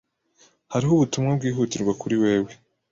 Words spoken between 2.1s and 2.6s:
wewe.